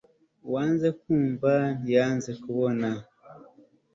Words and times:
uwanze 0.47 0.87
kwumva 0.99 1.51
ntiyanze 1.81 2.31
kubona 2.43 2.87